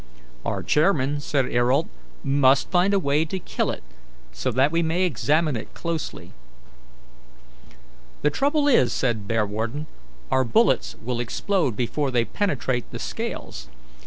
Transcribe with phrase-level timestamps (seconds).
[0.43, 1.87] "Our chairman," said Ayrault,
[2.23, 3.83] "must find a way to kill it,
[4.31, 6.31] so that we may examine it closely."
[8.23, 9.85] "The trouble is," said Bearwarden,
[10.31, 13.67] "our bullets will explode before they penetrate the scales.